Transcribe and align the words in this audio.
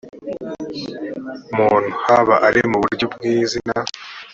muntu 1.55 1.89
haba 2.03 2.35
ari 2.47 2.61
mu 2.71 2.77
buryo 2.83 3.05
bw 3.13 3.21
izina 3.35 3.75